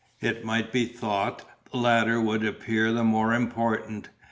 It 0.19 0.43
might 0.43 0.71
be 0.71 0.85
thought 0.87 1.43
the 1.71 1.77
latter 1.77 2.19
would 2.19 2.43
appear 2.43 2.91
the 2.91 3.03
more 3.03 3.35
important. 3.35 4.09